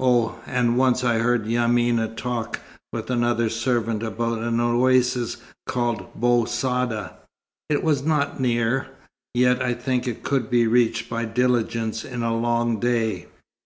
Oh, 0.00 0.40
and 0.46 0.78
once 0.78 1.04
I 1.04 1.18
heard 1.18 1.44
Yamina 1.44 2.14
talk 2.16 2.60
with 2.94 3.10
another 3.10 3.50
servant 3.50 4.02
about 4.02 4.38
an 4.38 4.58
oasis 4.58 5.36
called 5.66 6.14
Bou 6.14 6.46
Saada. 6.46 7.18
It 7.68 7.84
was 7.84 8.02
not 8.02 8.40
near, 8.40 8.86
yet 9.34 9.60
I 9.60 9.74
think 9.74 10.08
it 10.08 10.22
could 10.22 10.48
be 10.48 10.66
reached 10.66 11.10
by 11.10 11.26
diligence 11.26 12.06
in 12.06 12.22
a 12.22 12.34
long 12.34 12.80
day." 12.80 13.26